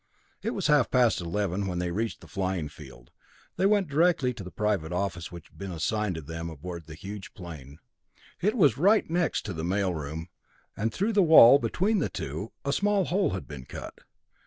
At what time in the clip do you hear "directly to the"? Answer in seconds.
3.87-4.49